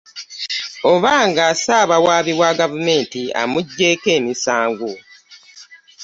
Oba 0.91 1.13
nga 1.27 1.45
ssaabawaabi 1.53 2.33
wa 2.39 2.49
gavumenti 2.59 3.21
amuggyeeko 3.41 4.07
emisango 4.17 4.89